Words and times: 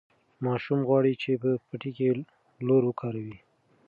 ماشوم 0.45 0.79
غواړي 0.87 1.13
چې 1.21 1.31
په 1.41 1.49
پټي 1.67 1.91
کې 1.97 2.09
لور 2.67 2.81
وکاروي. 2.85 3.37